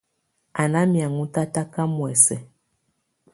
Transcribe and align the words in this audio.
Á 0.61 0.63
ná 0.71 0.81
mɛ̀áŋɔ 0.91 1.23
tataka 1.33 1.81
muɛ̀sɛ. 1.95 2.35